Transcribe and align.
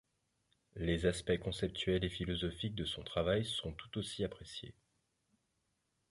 Les 0.77 1.05
aspects 1.05 1.37
conceptuels 1.37 2.03
et 2.03 2.09
philosophiques 2.09 2.73
de 2.73 2.85
son 2.85 3.03
travail 3.03 3.45
sont 3.45 3.71
tout 3.71 3.99
aussi 3.99 4.23
appréciés. 4.23 4.73